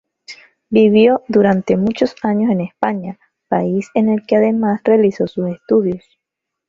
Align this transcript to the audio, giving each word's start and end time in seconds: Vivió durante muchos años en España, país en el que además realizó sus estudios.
Vivió 0.71 1.21
durante 1.27 1.77
muchos 1.77 2.15
años 2.23 2.49
en 2.49 2.61
España, 2.61 3.19
país 3.47 3.91
en 3.93 4.09
el 4.09 4.25
que 4.25 4.35
además 4.37 4.81
realizó 4.83 5.27
sus 5.27 5.47
estudios. 5.51 6.03